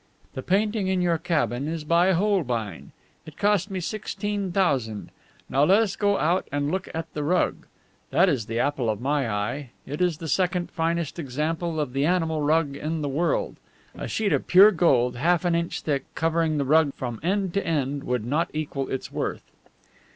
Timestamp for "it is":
9.85-10.17